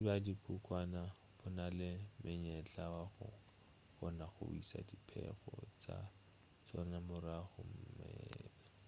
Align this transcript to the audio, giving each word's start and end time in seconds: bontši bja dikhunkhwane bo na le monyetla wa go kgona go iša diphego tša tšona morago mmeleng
bontši 0.05 0.21
bja 0.21 0.25
dikhunkhwane 0.27 1.01
bo 1.37 1.47
na 1.57 1.65
le 1.77 1.91
monyetla 2.21 2.83
wa 2.93 3.03
go 3.13 3.27
kgona 3.95 4.25
go 4.33 4.43
iša 4.61 4.79
diphego 4.89 5.51
tša 5.81 5.97
tšona 6.65 6.97
morago 7.07 7.59
mmeleng 7.69 8.59